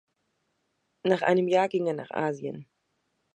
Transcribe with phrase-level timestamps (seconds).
[1.03, 2.65] Nach einem Jahr ging er nach Asien.